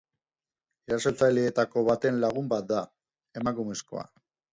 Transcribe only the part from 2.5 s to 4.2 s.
bat da, emakumezkoa.